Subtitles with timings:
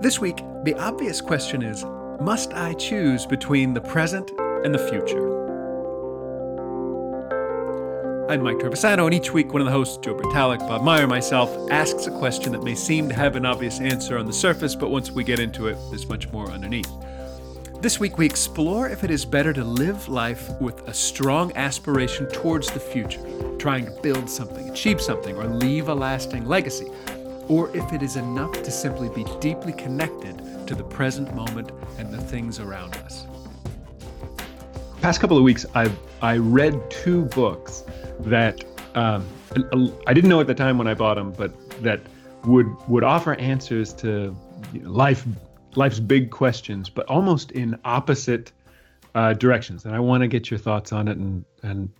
[0.00, 1.84] This week, the obvious question is
[2.20, 4.32] Must I choose between the present
[4.64, 5.30] and the future?
[8.28, 11.56] I'm Mike Trevisano, and each week one of the hosts, Joe Bertalik, Bob Meyer, myself,
[11.70, 14.90] asks a question that may seem to have an obvious answer on the surface, but
[14.90, 16.90] once we get into it, there's much more underneath.
[17.80, 22.28] This week, we explore if it is better to live life with a strong aspiration
[22.30, 23.24] towards the future,
[23.58, 26.88] trying to build something, achieve something, or leave a lasting legacy
[27.48, 32.12] or if it is enough to simply be deeply connected to the present moment and
[32.12, 33.26] the things around us.
[35.00, 37.84] Past couple of weeks, I've I read two books
[38.20, 39.26] that um,
[40.06, 41.52] I didn't know at the time when I bought them, but
[41.82, 42.00] that
[42.46, 44.34] would would offer answers to
[44.82, 45.26] life
[45.76, 48.52] life's big questions, but almost in opposite
[49.14, 49.84] uh, directions.
[49.84, 51.90] And I want to get your thoughts on it and and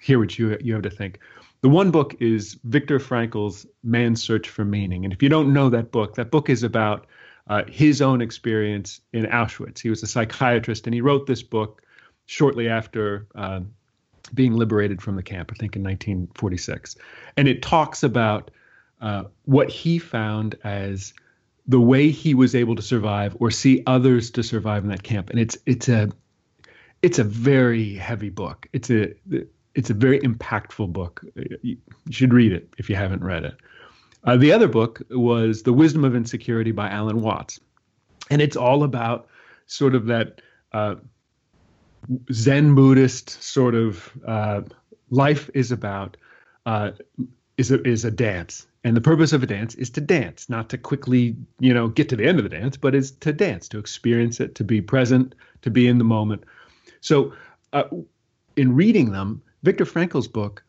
[0.00, 1.20] hear what you you have to think.
[1.60, 5.04] The one book is Viktor Frankl's Man's Search for Meaning.
[5.04, 7.06] And if you don't know that book, that book is about
[7.48, 9.80] uh, his own experience in Auschwitz.
[9.80, 11.82] He was a psychiatrist and he wrote this book
[12.26, 13.60] shortly after uh,
[14.34, 16.96] being liberated from the camp, I think in 1946.
[17.36, 18.50] And it talks about
[19.00, 21.14] uh, what he found as
[21.66, 25.30] the way he was able to survive or see others to survive in that camp.
[25.30, 26.10] And it's it's a
[27.02, 28.66] it's a very heavy book.
[28.72, 29.12] It's a
[29.78, 31.24] it's a very impactful book.
[31.62, 31.76] You
[32.10, 33.54] should read it if you haven't read it.
[34.24, 37.60] Uh, the other book was The Wisdom of Insecurity by Alan Watts.
[38.28, 39.28] And it's all about
[39.66, 40.96] sort of that uh,
[42.32, 44.62] Zen Buddhist sort of uh,
[45.10, 46.16] life is about
[46.66, 46.90] uh,
[47.56, 48.66] is a, is a dance.
[48.82, 52.08] And the purpose of a dance is to dance, not to quickly, you know, get
[52.08, 54.80] to the end of the dance, but is to dance, to experience it, to be
[54.80, 56.42] present, to be in the moment.
[57.00, 57.32] So,
[57.72, 57.84] uh,
[58.56, 60.62] in reading them, Viktor Frankl's book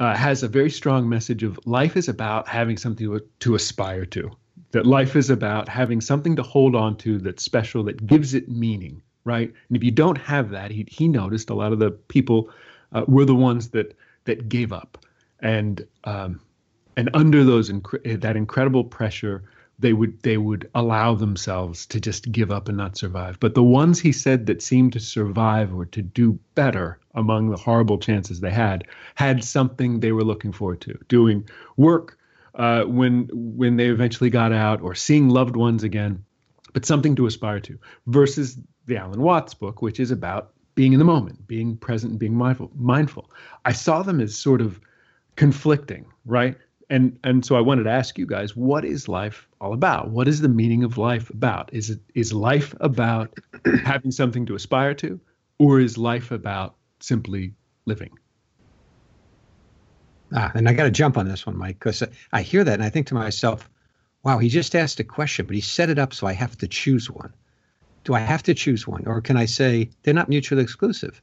[0.00, 4.04] uh, has a very strong message of life is about having something to, to aspire
[4.06, 4.30] to.
[4.72, 8.48] That life is about having something to hold on to that's special, that gives it
[8.48, 9.52] meaning, right?
[9.68, 12.50] And if you don't have that, he, he noticed a lot of the people
[12.92, 14.98] uh, were the ones that that gave up,
[15.40, 16.40] and um,
[16.96, 19.44] and under those inc- that incredible pressure,
[19.78, 23.38] they would they would allow themselves to just give up and not survive.
[23.40, 27.56] But the ones he said that seemed to survive or to do better among the
[27.56, 28.84] horrible chances they had
[29.14, 32.18] had something they were looking forward to, doing work
[32.54, 36.24] uh, when when they eventually got out or seeing loved ones again,
[36.72, 37.78] but something to aspire to.
[38.06, 42.20] Versus the Alan Watts book, which is about being in the moment, being present, and
[42.20, 42.70] being mindful.
[42.74, 43.30] Mindful.
[43.64, 44.80] I saw them as sort of
[45.34, 46.56] conflicting, right?
[46.88, 50.10] And and so I wanted to ask you guys, what is life all about?
[50.10, 51.70] What is the meaning of life about?
[51.72, 53.36] Is it is life about
[53.84, 55.20] having something to aspire to,
[55.58, 57.54] or is life about simply
[57.86, 58.18] living?
[60.32, 62.02] Ah, and I got to jump on this one, Mike, because
[62.32, 63.70] I hear that and I think to myself,
[64.24, 66.68] wow, he just asked a question, but he set it up so I have to
[66.68, 67.32] choose one.
[68.02, 71.20] Do I have to choose one, or can I say they're not mutually exclusive?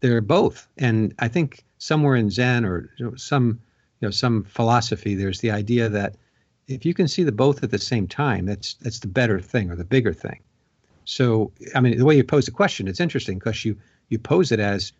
[0.00, 3.60] They're both, and I think somewhere in Zen or some
[4.00, 6.16] you know some philosophy there's the idea that
[6.68, 9.70] if you can see the both at the same time that's that's the better thing
[9.70, 10.40] or the bigger thing.
[11.04, 13.76] So i mean the way you pose the question it's interesting because you
[14.08, 14.92] you pose it as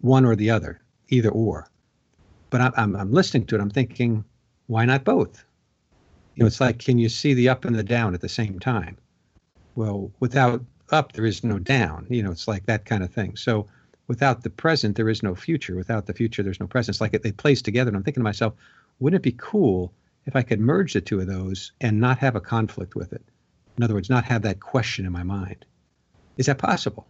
[0.00, 1.68] one or the other either or.
[2.50, 4.24] But I'm, I'm, I'm listening to it i'm thinking
[4.68, 5.44] why not both?
[6.34, 8.58] You know it's like can you see the up and the down at the same
[8.58, 8.96] time?
[9.74, 13.36] Well without up there is no down you know it's like that kind of thing.
[13.36, 13.68] So
[14.06, 15.76] without the present, there is no future.
[15.76, 16.94] Without the future, there's no present.
[16.94, 17.88] It's like it, it plays together.
[17.88, 18.54] And I'm thinking to myself,
[18.98, 19.92] wouldn't it be cool
[20.26, 23.22] if I could merge the two of those and not have a conflict with it?
[23.76, 25.64] In other words, not have that question in my mind.
[26.36, 27.06] Is that possible?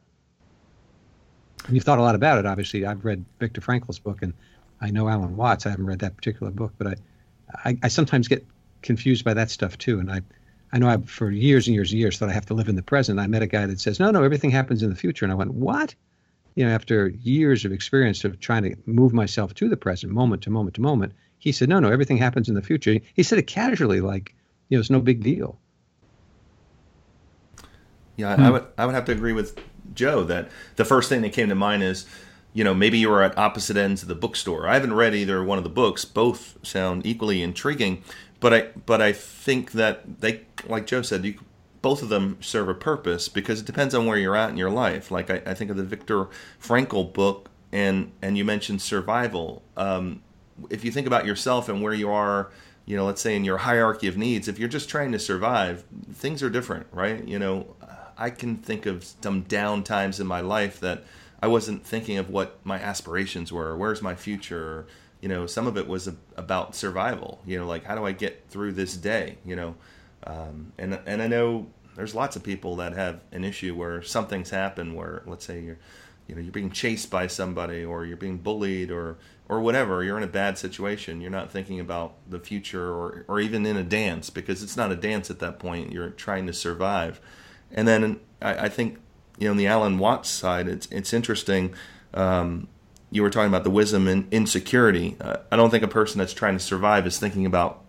[1.67, 2.85] And you've thought a lot about it, obviously.
[2.85, 4.33] I've read Viktor Frankl's book, and
[4.81, 5.67] I know Alan Watts.
[5.67, 6.95] I haven't read that particular book, but I,
[7.65, 8.47] I, I sometimes get
[8.83, 9.99] confused by that stuff too.
[9.99, 10.23] And I,
[10.73, 12.77] I know I've for years and years and years thought I have to live in
[12.77, 13.19] the present.
[13.19, 15.25] I met a guy that says, no, no, everything happens in the future.
[15.25, 15.95] And I went, what?
[16.57, 20.43] You know, after years of experience of trying to move myself to the present, moment
[20.43, 22.99] to moment to moment, he said, no, no, everything happens in the future.
[23.15, 24.35] He said it casually, like,
[24.69, 25.61] you know, it's no big deal.
[28.17, 28.43] Yeah, hmm.
[28.43, 29.61] I would I would have to agree with
[29.95, 32.07] Joe that the first thing that came to mind is,
[32.55, 34.67] you know, maybe you were at opposite ends of the bookstore.
[34.67, 36.07] I haven't read either one of the books.
[36.07, 38.03] Both sound equally intriguing,
[38.41, 41.35] but I but I think that they, like Joe said, you
[41.87, 44.75] both of them serve a purpose because it depends on where you're at in your
[44.87, 45.05] life.
[45.17, 46.27] Like I, I think of the Viktor
[46.61, 49.63] Frankl book, and and you mentioned survival.
[49.77, 50.21] Um,
[50.69, 52.51] if you think about yourself and where you are,
[52.87, 55.85] you know, let's say in your hierarchy of needs, if you're just trying to survive,
[56.23, 57.23] things are different, right?
[57.33, 57.77] You know,
[58.19, 61.05] I can think of some down times in my life that
[61.41, 63.77] I wasn't thinking of what my aspirations were.
[63.77, 64.87] Where's my future?
[65.21, 67.39] You know, some of it was about survival.
[67.47, 69.39] You know, like how do I get through this day?
[69.45, 69.75] You know,
[70.27, 74.51] Um, and and I know there's lots of people that have an issue where something's
[74.51, 75.79] happened where let's say you're
[76.27, 79.17] you know you're being chased by somebody or you're being bullied or
[79.49, 83.41] or whatever you're in a bad situation you're not thinking about the future or or
[83.41, 86.53] even in a dance because it's not a dance at that point you're trying to
[86.53, 87.21] survive.
[87.73, 88.99] And then I, I think
[89.39, 91.75] you know on the Alan Watts side it's it's interesting
[92.15, 92.69] um,
[93.11, 95.17] you were talking about the wisdom and insecurity.
[95.21, 97.85] Uh, I don't think a person that's trying to survive is thinking about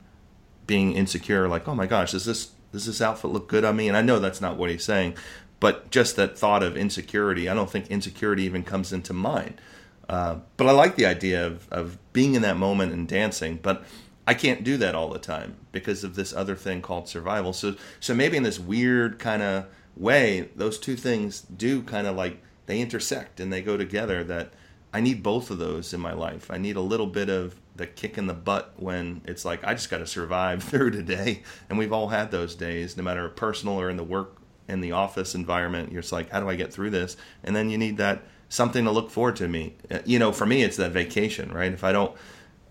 [0.68, 3.88] being insecure like oh my gosh is this does this outfit look good on me
[3.88, 5.16] and I know that's not what he's saying
[5.60, 9.60] but just that thought of insecurity, I don't think insecurity even comes into mind.
[10.08, 13.84] Uh, but I like the idea of, of being in that moment and dancing, but
[14.26, 17.54] I can't do that all the time because of this other thing called survival.
[17.54, 19.66] So, so maybe in this weird kind of
[19.96, 24.24] way, those two things do kind of like they intersect and they go together.
[24.24, 24.54] That
[24.98, 26.50] I need both of those in my life.
[26.50, 29.76] I need a little bit of the kick in the butt when it's like I
[29.76, 33.80] just got to survive through today, and we've all had those days, no matter personal
[33.80, 35.92] or in the work in the office environment.
[35.92, 37.16] You're just like, how do I get through this?
[37.44, 39.48] And then you need that something to look forward to.
[39.48, 41.72] Me, uh, you know, for me, it's that vacation, right?
[41.72, 42.18] If I don't,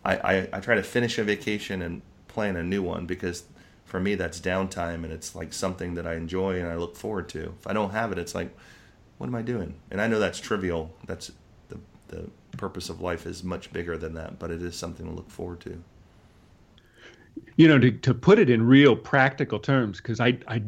[0.04, 3.44] I, I, I try to finish a vacation and plan a new one because
[3.84, 7.28] for me that's downtime and it's like something that I enjoy and I look forward
[7.28, 7.54] to.
[7.60, 8.52] If I don't have it, it's like,
[9.18, 9.76] what am I doing?
[9.92, 10.92] And I know that's trivial.
[11.06, 11.30] That's
[12.08, 15.30] the purpose of life is much bigger than that, but it is something to look
[15.30, 15.82] forward to.
[17.56, 20.62] You know, to, to put it in real practical terms, because I, I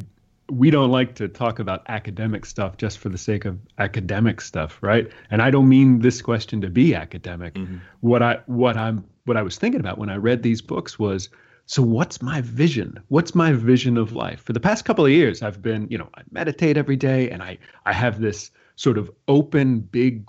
[0.51, 4.77] we don't like to talk about academic stuff just for the sake of academic stuff,
[4.81, 5.09] right?
[5.29, 7.53] And I don't mean this question to be academic.
[7.55, 7.77] Mm-hmm.
[8.01, 11.29] What I what I'm what I was thinking about when I read these books was
[11.65, 12.99] so what's my vision?
[13.09, 14.41] What's my vision of life?
[14.41, 17.43] For the past couple of years I've been, you know, I meditate every day and
[17.43, 20.27] I I have this sort of open big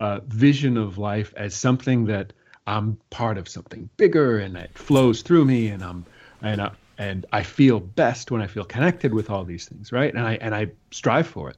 [0.00, 2.32] uh, vision of life as something that
[2.66, 6.04] I'm part of something bigger and it flows through me and I'm
[6.42, 10.12] and I, and I feel best when I feel connected with all these things, right?
[10.12, 11.56] And I and I strive for it.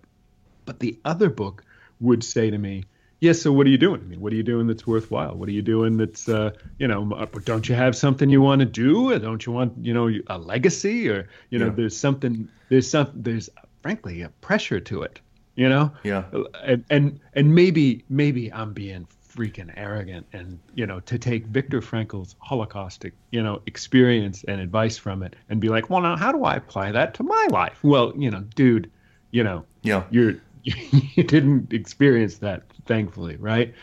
[0.64, 1.64] But the other book
[2.00, 2.84] would say to me,
[3.20, 4.00] "Yes, so what are you doing?
[4.00, 5.34] I mean, what are you doing that's worthwhile?
[5.34, 8.60] What are you doing that's, uh, you know, uh, don't you have something you want
[8.60, 9.10] to do?
[9.10, 11.08] Or don't you want, you know, a legacy?
[11.08, 11.72] Or you know, yeah.
[11.72, 13.48] there's something, there's some, there's
[13.82, 15.20] frankly a pressure to it,
[15.58, 15.90] you know?
[16.04, 16.22] Yeah.
[16.64, 21.82] And and and maybe maybe I'm being freaking arrogant and you know to take Viktor
[21.82, 26.30] Frankl's holocaustic you know experience and advice from it and be like, well, now how
[26.30, 27.80] do I apply that to my life?
[27.82, 28.90] Well, you know, dude,
[29.32, 33.74] you know, yeah, you're you didn't experience that, thankfully, right?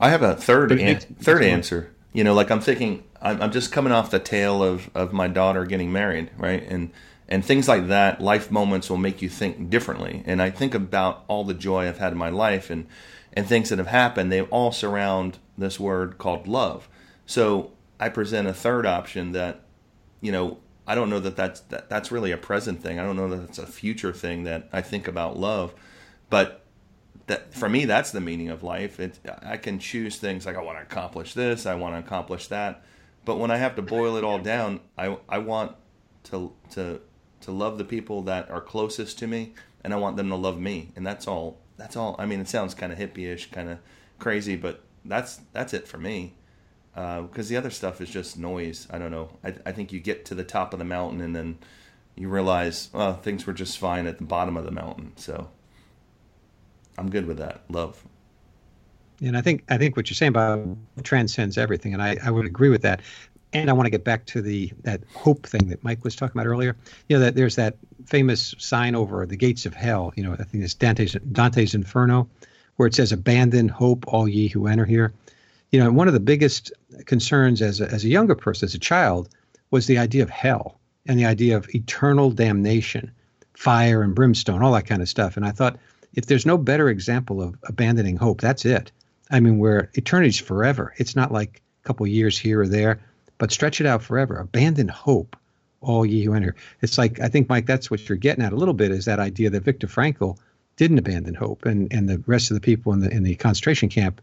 [0.00, 1.92] I have a third an- third answer.
[2.14, 5.28] You know, like I'm thinking, I'm, I'm just coming off the tail of of my
[5.28, 6.90] daughter getting married, right, and
[7.28, 11.24] and things like that life moments will make you think differently and i think about
[11.28, 12.86] all the joy i've had in my life and
[13.36, 16.88] and things that have happened, they all surround this word called love.
[17.26, 19.60] So I present a third option that,
[20.22, 22.98] you know, I don't know that that's that, that's really a present thing.
[22.98, 25.74] I don't know that it's a future thing that I think about love,
[26.30, 26.64] but
[27.26, 28.98] that for me that's the meaning of life.
[29.00, 32.46] It I can choose things like I want to accomplish this, I want to accomplish
[32.48, 32.84] that,
[33.24, 35.74] but when I have to boil it all down, I I want
[36.24, 37.00] to to
[37.40, 40.58] to love the people that are closest to me, and I want them to love
[40.58, 42.16] me, and that's all that's all.
[42.18, 43.78] I mean, it sounds kind of hippie-ish, kind of
[44.18, 46.34] crazy, but that's that's it for me.
[46.94, 48.88] Because uh, the other stuff is just noise.
[48.90, 49.28] I don't know.
[49.44, 51.58] I, I think you get to the top of the mountain and then
[52.14, 55.12] you realize, well, things were just fine at the bottom of the mountain.
[55.16, 55.50] So
[56.96, 57.64] I'm good with that.
[57.68, 58.02] Love.
[59.20, 60.66] And I think I think what you're saying about
[61.02, 63.00] transcends everything, and I, I would agree with that.
[63.52, 66.38] And I want to get back to the that hope thing that Mike was talking
[66.38, 66.76] about earlier.
[67.08, 67.76] You know that there's that
[68.06, 70.12] famous sign over the gates of hell.
[70.16, 72.28] You know, I think it's Dante's Dante's Inferno,
[72.76, 75.12] where it says, "Abandon hope, all ye who enter here."
[75.70, 76.72] You know, one of the biggest
[77.06, 79.28] concerns as a, as a younger person, as a child,
[79.70, 83.10] was the idea of hell and the idea of eternal damnation,
[83.54, 85.36] fire and brimstone, all that kind of stuff.
[85.36, 85.78] And I thought,
[86.14, 88.92] if there's no better example of abandoning hope, that's it.
[89.30, 90.94] I mean, where eternity's forever.
[90.98, 93.00] It's not like a couple years here or there
[93.38, 94.36] but stretch it out forever.
[94.36, 95.36] Abandon hope,
[95.80, 96.54] all ye who enter.
[96.80, 99.20] It's like I think, Mike, that's what you're getting at a little bit is that
[99.20, 100.38] idea that Viktor Frankl
[100.76, 103.88] didn't abandon hope, and and the rest of the people in the in the concentration
[103.88, 104.20] camp,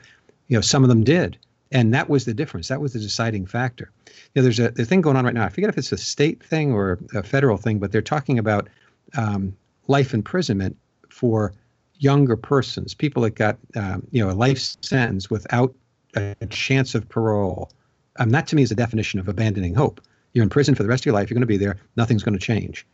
[0.47, 1.37] you know, some of them did,
[1.71, 2.67] and that was the difference.
[2.67, 3.91] That was the deciding factor.
[4.07, 5.45] You know, there's a the thing going on right now.
[5.45, 8.69] I forget if it's a state thing or a federal thing, but they're talking about
[9.17, 9.55] um,
[9.87, 10.77] life imprisonment
[11.09, 11.53] for
[11.97, 15.73] younger persons, people that got um, you know a life sentence without
[16.15, 17.71] a chance of parole
[18.17, 20.01] um, that to me is a definition of abandoning hope.
[20.33, 21.29] You're in prison for the rest of your life.
[21.29, 21.77] You're going to be there.
[21.95, 22.85] Nothing's going to change.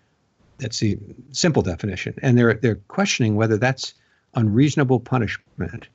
[0.58, 0.98] That's the
[1.32, 2.16] simple definition.
[2.22, 3.94] And they're they're questioning whether that's
[4.36, 5.88] unreasonable punishment,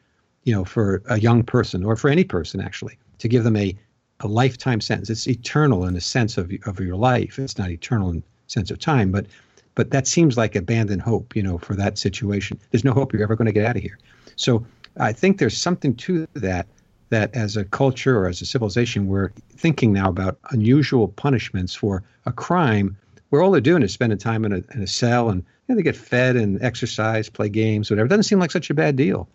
[0.44, 3.76] you know, for a young person or for any person actually to give them a
[4.20, 5.10] a lifetime sentence.
[5.10, 7.38] It's eternal in the sense of of your life.
[7.38, 9.26] It's not eternal in sense of time, but
[9.74, 12.58] but that seems like abandoned hope, you know, for that situation.
[12.70, 13.98] There's no hope you're ever going to get out of here.
[14.36, 14.64] So
[14.98, 16.66] I think there's something to that
[17.10, 22.02] that as a culture or as a civilization, we're thinking now about unusual punishments for
[22.26, 22.96] a crime
[23.30, 25.76] where all they're doing is spending time in a, in a cell and you know,
[25.76, 28.06] they get fed and exercise, play games, whatever.
[28.06, 29.28] It doesn't seem like such a bad deal.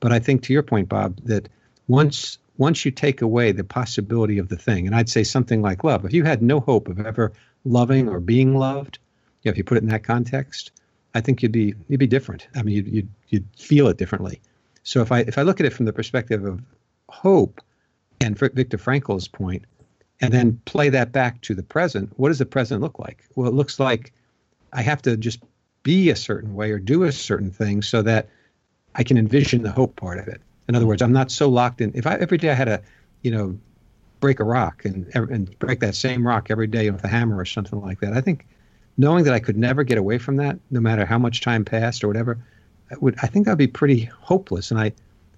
[0.00, 1.48] But I think to your point, Bob, that
[1.88, 5.82] once once you take away the possibility of the thing, and I'd say something like
[5.82, 7.32] love, if you had no hope of ever
[7.64, 8.98] loving or being loved,
[9.42, 10.70] you know, if you put it in that context,
[11.14, 12.48] I think you'd be you'd be different.
[12.54, 14.40] I mean, you'd, you'd you'd feel it differently.
[14.82, 16.62] So if I if I look at it from the perspective of
[17.10, 17.60] hope,
[18.20, 19.64] and for Viktor Frankl's point,
[20.20, 23.24] and then play that back to the present, what does the present look like?
[23.36, 24.12] Well, it looks like
[24.72, 25.42] I have to just
[25.82, 28.28] be a certain way or do a certain thing so that
[28.94, 30.40] I can envision the hope part of it.
[30.68, 31.92] In other words, I'm not so locked in.
[31.94, 32.82] If I every day I had to,
[33.22, 33.58] you know,
[34.20, 37.44] break a rock and and break that same rock every day with a hammer or
[37.44, 38.46] something like that, I think
[38.98, 42.04] knowing that I could never get away from that, no matter how much time passed
[42.04, 42.38] or whatever,
[42.90, 44.92] I would I think I'd be pretty hopeless, and I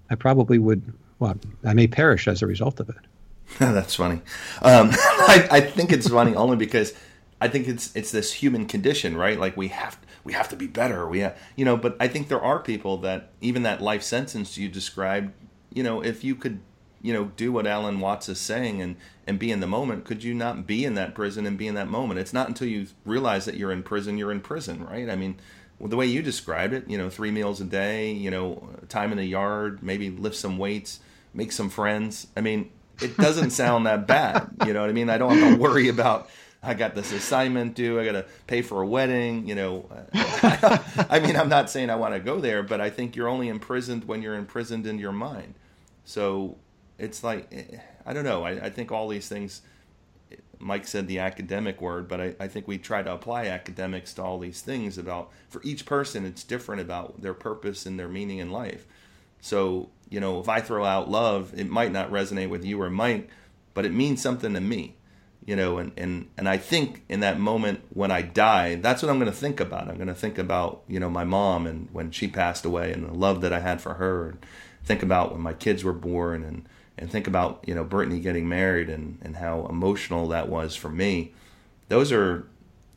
[0.09, 0.93] I probably would.
[1.23, 2.97] Well, I may perish as a result of it.
[3.57, 4.19] That's funny.
[4.61, 6.93] Um, I, I think it's funny only because
[7.39, 9.39] I think it's it's this human condition, right?
[9.39, 11.07] Like we have we have to be better.
[11.07, 14.57] We have, you know, but I think there are people that even that life sentence
[14.57, 15.31] you described,
[15.73, 16.59] you know, if you could,
[17.01, 20.25] you know, do what Alan Watts is saying and and be in the moment, could
[20.25, 22.19] you not be in that prison and be in that moment?
[22.19, 25.09] It's not until you realize that you're in prison, you're in prison, right?
[25.09, 25.39] I mean,
[25.79, 29.11] well, the way you described it, you know, three meals a day, you know, time
[29.13, 30.99] in the yard, maybe lift some weights,
[31.33, 32.27] make some friends.
[32.35, 32.71] I mean,
[33.01, 34.49] it doesn't sound that bad.
[34.65, 35.09] You know what I mean?
[35.09, 36.29] I don't have to worry about
[36.63, 37.99] I got this assignment due.
[37.99, 39.47] I got to pay for a wedding.
[39.47, 43.15] You know, I mean, I'm not saying I want to go there, but I think
[43.15, 45.55] you're only imprisoned when you're imprisoned in your mind.
[46.05, 46.57] So
[46.97, 48.43] it's like, eh, I don't know.
[48.43, 49.61] I, I think all these things,
[50.57, 54.23] Mike said the academic word, but I, I think we try to apply academics to
[54.23, 58.37] all these things about, for each person, it's different about their purpose and their meaning
[58.37, 58.85] in life.
[59.43, 62.89] So, you know, if I throw out love, it might not resonate with you or
[62.89, 63.29] Mike,
[63.73, 64.95] but it means something to me
[65.45, 69.09] you know and, and and i think in that moment when i die that's what
[69.09, 69.89] i'm going to think about.
[69.89, 73.05] I'm going to think about you know my mom and when she passed away and
[73.05, 74.45] the love that i had for her and
[74.85, 76.65] think about when my kids were born and
[76.97, 80.89] and think about you know brittany getting married and and how emotional that was for
[80.89, 81.33] me.
[81.89, 82.47] Those are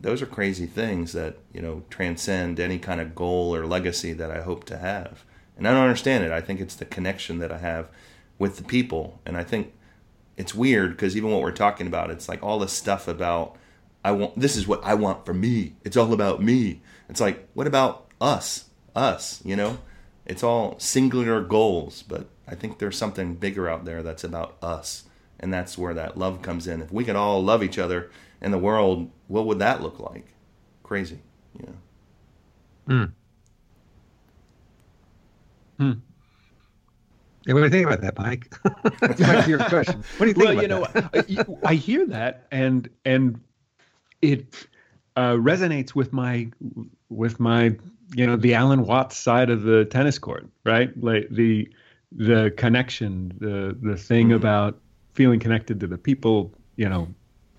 [0.01, 4.31] those are crazy things that you know transcend any kind of goal or legacy that
[4.31, 5.25] i hope to have
[5.57, 7.89] and i don't understand it i think it's the connection that i have
[8.39, 9.73] with the people and i think
[10.37, 13.57] it's weird because even what we're talking about, it's like all this stuff about
[14.05, 15.75] I want this is what I want for me.
[15.83, 16.83] It's all about me.
[17.09, 18.67] It's like what about us?
[18.95, 19.79] Us, you know?
[20.25, 25.05] It's all singular goals, but I think there's something bigger out there that's about us.
[25.39, 26.81] And that's where that love comes in.
[26.81, 28.11] If we could all love each other
[28.41, 30.27] in the world, what would that look like?
[30.83, 31.19] Crazy,
[31.59, 31.75] you know.
[32.95, 33.05] Hmm.
[35.79, 35.93] Hmm.
[37.47, 38.51] Yeah, what do you think about that, Mike?
[39.19, 40.03] Back to your question.
[40.17, 40.47] What do you think?
[40.47, 40.87] Well, you know,
[41.65, 43.41] I, I, hear that, and and
[44.21, 44.67] it
[45.15, 46.51] uh, resonates with my
[47.09, 47.77] with my
[48.15, 50.91] you know the Alan Watts side of the tennis court, right?
[51.01, 51.69] Like the
[52.11, 54.37] the connection, the the thing mm-hmm.
[54.37, 54.81] about
[55.15, 57.09] feeling connected to the people, you know,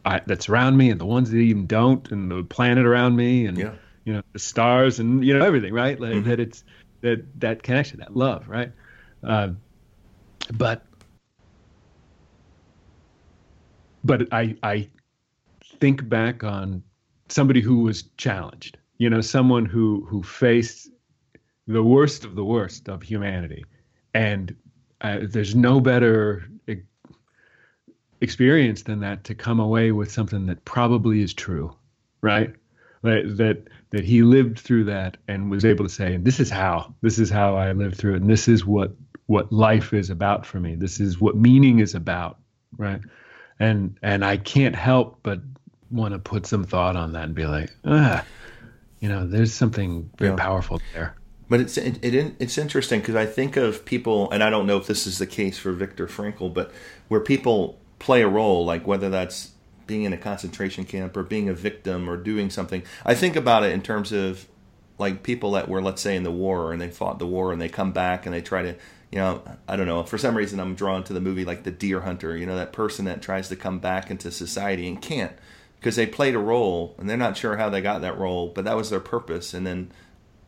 [0.06, 3.46] I, that surround me, and the ones that even don't, and the planet around me,
[3.46, 3.74] and yeah.
[4.06, 6.00] you know the stars, and you know everything, right?
[6.00, 6.30] Like mm-hmm.
[6.30, 6.64] that it's
[7.02, 8.72] that that connection, that love, right?
[9.24, 9.50] Uh,
[10.54, 10.86] but
[14.04, 14.90] but I I
[15.80, 16.84] think back on
[17.30, 20.90] somebody who was challenged, you know, someone who who faced
[21.68, 23.66] the worst of the worst of humanity,
[24.14, 24.56] and
[25.02, 26.50] uh, there's no better
[28.22, 31.76] experience than that to come away with something that probably is true,
[32.22, 32.54] right?
[33.04, 36.94] That that that he lived through that and was able to say, "This is how.
[37.02, 38.92] This is how I lived through it, and this is what
[39.28, 40.76] what life is about for me.
[40.76, 42.40] This is what meaning is about,
[42.78, 43.02] right?
[43.60, 45.40] And and I can't help but
[45.92, 48.26] want to put some thought on that and be like, ah,
[49.00, 50.38] you know, there's something very yeah.
[50.38, 51.16] powerful there.
[51.50, 54.78] But it's it, it it's interesting because I think of people, and I don't know
[54.78, 56.72] if this is the case for Viktor Frankl, but
[57.08, 59.52] where people play a role, like whether that's
[59.88, 62.84] being in a concentration camp or being a victim or doing something.
[63.06, 64.48] I think about it in terms of
[65.00, 67.62] like people that were, let's say, in the war and they fought the war and
[67.62, 68.76] they come back and they try to
[69.12, 70.04] you know, I don't know.
[70.04, 72.36] For some reason, I'm drawn to the movie like The Deer Hunter.
[72.36, 75.32] You know, that person that tries to come back into society and can't
[75.80, 78.66] because they played a role and they're not sure how they got that role, but
[78.66, 79.54] that was their purpose.
[79.54, 79.92] And then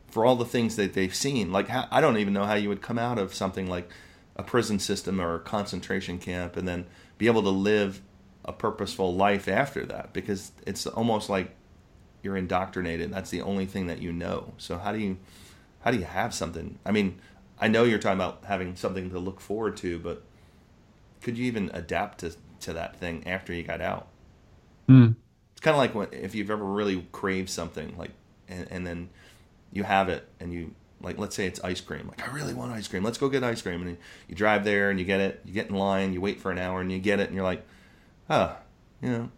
[0.08, 2.69] for all the things that they've seen, like how, I don't even know how you
[2.69, 3.89] would come out of something like
[4.36, 6.86] a prison system or a concentration camp and then
[7.17, 8.01] be able to live
[8.50, 11.56] a purposeful life after that because it's almost like
[12.24, 13.13] you're indoctrinated.
[13.13, 14.53] That's the only thing that you know.
[14.58, 15.18] So how do you
[15.82, 16.79] how do you have something?
[16.84, 17.20] I mean,
[17.60, 20.24] I know you're talking about having something to look forward to, but
[21.22, 24.08] could you even adapt to to that thing after you got out?
[24.89, 25.15] Mm.
[25.51, 28.12] It's kind of like when, if you've ever really craved something, like,
[28.48, 29.10] and, and then
[29.72, 32.08] you have it, and you like, let's say it's ice cream.
[32.08, 33.03] Like, I really want ice cream.
[33.03, 33.84] Let's go get ice cream.
[33.84, 35.41] And you drive there, and you get it.
[35.46, 36.13] You get in line.
[36.13, 37.63] You wait for an hour, and you get it, and you're like,
[38.29, 38.55] oh,
[39.01, 39.31] you know,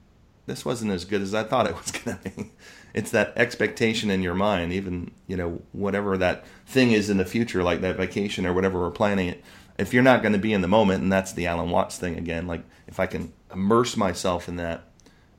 [0.45, 2.51] this wasn't as good as I thought it was going to be.
[2.93, 7.25] It's that expectation in your mind, even you know whatever that thing is in the
[7.25, 9.43] future, like that vacation or whatever we're planning it.
[9.77, 12.17] If you're not going to be in the moment, and that's the Alan Watts thing
[12.17, 12.47] again.
[12.47, 14.83] Like if I can immerse myself in that,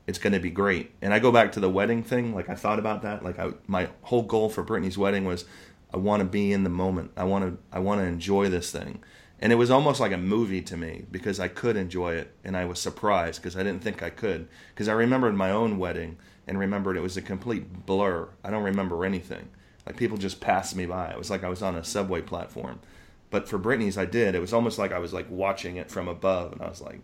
[0.06, 0.92] it's going to be great.
[1.02, 2.34] And I go back to the wedding thing.
[2.34, 3.22] Like I thought about that.
[3.22, 5.44] Like I, my whole goal for Brittany's wedding was,
[5.92, 7.12] I want to be in the moment.
[7.16, 9.02] I want to, I want to enjoy this thing
[9.42, 12.56] and it was almost like a movie to me because I could enjoy it and
[12.56, 16.16] I was surprised because I didn't think I could because I remembered my own wedding
[16.46, 18.28] and remembered it was a complete blur.
[18.44, 19.48] I don't remember anything.
[19.84, 21.10] Like people just passed me by.
[21.10, 22.78] It was like I was on a subway platform.
[23.30, 24.36] But for Brittany's I did.
[24.36, 27.00] It was almost like I was like watching it from above and I was like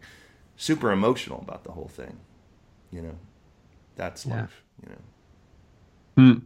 [0.57, 2.21] super emotional about the whole thing.
[2.93, 3.19] You know.
[3.97, 4.43] That's yeah.
[4.43, 6.33] life, you know.
[6.33, 6.39] Hmm.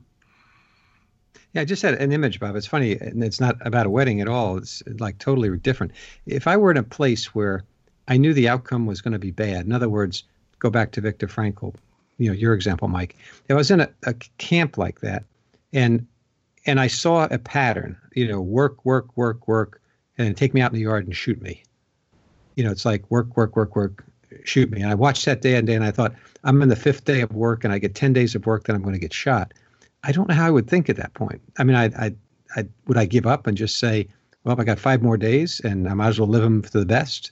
[1.53, 2.57] Yeah, I just had an image, Bob.
[2.57, 4.57] It's funny, and it's not about a wedding at all.
[4.57, 5.93] It's uh, like totally different.
[6.27, 7.65] If I were in a place where
[8.09, 10.25] I knew the outcome was going to be bad, in other words,
[10.59, 11.75] go back to Viktor Frankl,
[12.19, 13.17] you know, your example, Mike.
[13.45, 15.25] If I was in a, a camp like that,
[15.73, 16.07] and
[16.65, 19.81] and I saw a pattern, you know, work, work, work, work,
[20.17, 21.65] and then take me out in the yard and shoot me.
[22.55, 24.05] You know, it's like work, work, work, work,
[24.45, 24.81] shoot me.
[24.81, 27.21] And I watched that day and day, and I thought, I'm in the fifth day
[27.21, 29.53] of work, and I get 10 days of work, then I'm going to get shot.
[30.04, 31.40] I don't know how I would think at that point.
[31.59, 32.14] I mean, I, I,
[32.56, 34.09] I would I give up and just say,
[34.44, 36.87] well, I got five more days and I might as well live them to the
[36.87, 37.30] best.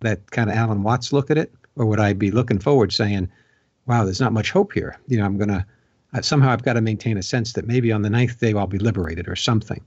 [0.00, 3.28] That kind of Alan Watts look at it, or would I be looking forward, saying,
[3.86, 4.98] wow, there's not much hope here.
[5.08, 5.66] You know, I'm gonna
[6.12, 8.66] uh, somehow I've got to maintain a sense that maybe on the ninth day I'll
[8.66, 9.80] be liberated or something.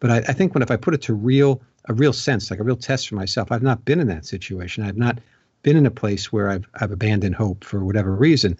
[0.00, 2.60] But I, I think when if I put it to real a real sense, like
[2.60, 4.84] a real test for myself, I've not been in that situation.
[4.84, 5.18] I've not
[5.62, 8.58] been in a place where I've I've abandoned hope for whatever reason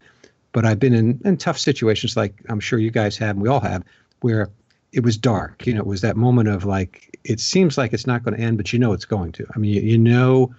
[0.53, 3.49] but I've been in, in tough situations like I'm sure you guys have and we
[3.49, 3.85] all have
[4.21, 4.51] where
[4.93, 5.67] it was dark.
[5.67, 8.43] You know, it was that moment of like, it seems like it's not going to
[8.43, 9.47] end, but you know it's going to.
[9.55, 10.55] I mean, you, you know,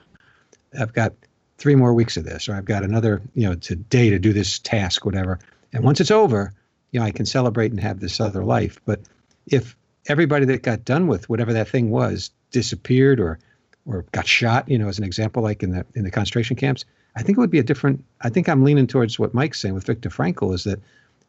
[0.80, 1.13] I've got
[1.58, 4.60] three more weeks of this, or I've got another, you know, today to do this
[4.60, 5.39] task, whatever.
[5.73, 6.54] And once it's over,
[6.91, 8.80] you know, I can celebrate and have this other life.
[8.86, 9.01] But
[9.47, 9.75] if
[10.08, 13.39] everybody that got done with whatever that thing was disappeared or
[13.86, 16.86] or got shot, you know, as an example, like in the in the concentration camps,
[17.15, 18.04] I think it would be a different.
[18.21, 20.80] I think I'm leaning towards what Mike's saying with Viktor Frankl is that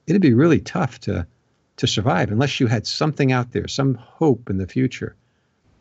[0.06, 1.26] it'd be really tough to
[1.76, 5.16] to survive unless you had something out there, some hope in the future,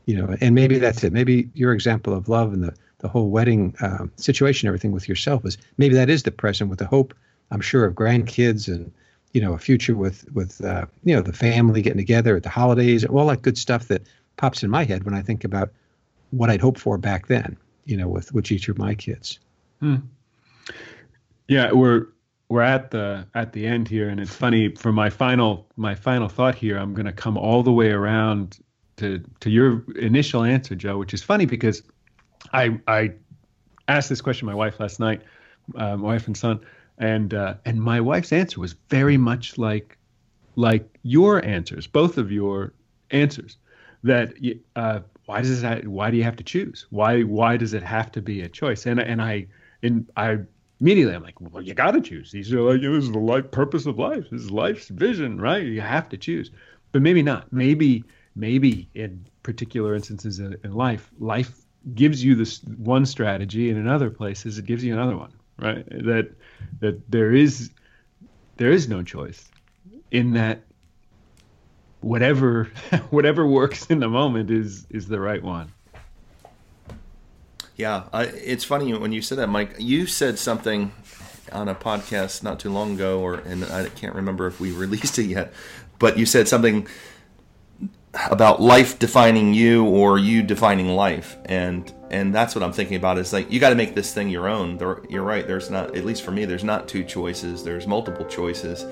[0.06, 0.36] you know.
[0.42, 1.14] And maybe that's it.
[1.14, 5.46] Maybe your example of love and the the whole wedding uh, situation, everything with yourself
[5.46, 7.14] is maybe that is the present with the hope.
[7.50, 8.92] I'm sure of grandkids and
[9.34, 12.50] you know a future with with uh, you know the family getting together at the
[12.50, 14.04] holidays, all that good stuff that
[14.38, 15.72] pops in my head when I think about
[16.32, 17.58] what I'd hoped for back then.
[17.86, 19.40] You know, with with each of my kids.
[19.82, 19.96] Hmm.
[21.48, 22.08] Yeah, we're
[22.50, 26.30] we're at the at the end here, and it's funny for my final my final
[26.30, 26.78] thought here.
[26.78, 28.60] I'm going to come all the way around
[28.98, 31.82] to to your initial answer, Joe, which is funny because
[32.54, 33.14] I I
[33.88, 35.24] asked this question my wife last night,
[35.76, 36.60] uh, my wife and son,
[37.00, 39.98] and uh, and my wife's answer was very much like
[40.56, 42.74] like your answers, both of your
[43.10, 43.58] answers.
[44.04, 44.34] That
[44.76, 46.86] uh, why does it why do you have to choose?
[46.92, 48.86] Why why does it have to be a choice?
[48.86, 49.48] And and I
[49.84, 50.40] and I
[50.80, 52.32] immediately I'm like, well, you got to choose.
[52.32, 54.26] These are like, this is the life purpose of life.
[54.32, 55.64] This is life's vision, right?
[55.64, 56.52] You have to choose,
[56.92, 57.52] but maybe not.
[57.54, 58.04] Maybe,
[58.36, 61.52] maybe in particular instances in, in life, life
[61.96, 65.88] gives you this one strategy, and in other places it gives you another one, right?
[65.90, 66.32] That
[66.80, 67.72] that there is
[68.58, 69.50] there is no choice
[70.12, 70.62] in that
[72.02, 72.66] whatever
[73.10, 75.72] whatever works in the moment is is the right one.
[77.78, 79.76] Yeah, I, it's funny when you said that, Mike.
[79.80, 80.92] You said something
[81.52, 85.18] on a podcast not too long ago, or and I can't remember if we released
[85.20, 85.54] it yet,
[86.00, 86.88] but you said something
[88.30, 93.18] about life defining you or you defining life, and and that's what I'm thinking about.
[93.18, 94.78] Is like you got to make this thing your own.
[94.78, 95.48] There, you're right.
[95.48, 97.64] There's not, at least for me, there's not two choices.
[97.64, 98.84] There's multiple choices,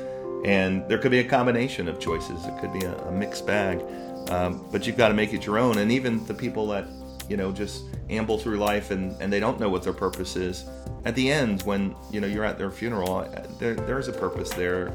[0.46, 2.46] and there could be a combination of choices.
[2.46, 3.84] It could be a, a mixed bag,
[4.30, 5.80] um, but you've got to make it your own.
[5.80, 6.88] And even the people that
[7.30, 10.66] you know just amble through life and, and they don't know what their purpose is
[11.06, 14.50] at the end when you know you're at their funeral uh, there, there's a purpose
[14.50, 14.94] there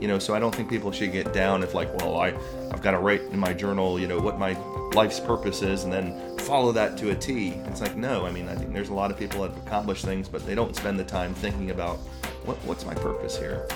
[0.00, 2.28] you know so i don't think people should get down if like well i
[2.72, 4.52] i've got to write in my journal you know what my
[4.94, 8.48] life's purpose is and then follow that to a t it's like no i mean
[8.48, 11.04] i think there's a lot of people that accomplish things but they don't spend the
[11.04, 11.96] time thinking about
[12.44, 13.66] what, what's my purpose here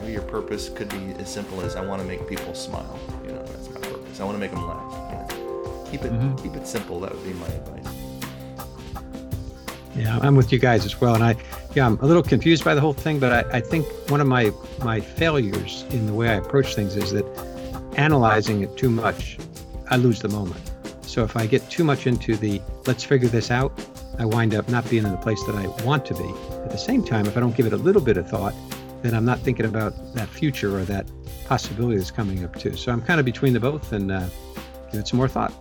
[0.00, 2.98] Maybe your purpose could be as simple as I want to make people smile.
[3.24, 4.20] You know, that's my purpose.
[4.20, 4.97] I want to make them laugh.
[5.90, 6.42] Keep it Mhm.
[6.42, 7.00] keep it simple.
[7.00, 7.94] That would be my advice.
[9.96, 11.14] Yeah, I'm with you guys as well.
[11.14, 11.34] And I,
[11.74, 14.26] yeah, I'm a little confused by the whole thing, but I, I think one of
[14.26, 14.52] my
[14.84, 17.24] my failures in the way I approach things is that
[17.96, 19.38] analyzing it too much,
[19.90, 20.62] I lose the moment.
[21.02, 23.72] So if I get too much into the let's figure this out,
[24.18, 26.28] I wind up not being in the place that I want to be.
[26.64, 28.54] At the same time, if I don't give it a little bit of thought,
[29.02, 31.06] then I'm not thinking about that future or that
[31.46, 32.76] possibility that's coming up too.
[32.76, 34.26] So I'm kind of between the both and uh,
[34.92, 35.52] give it some more thought.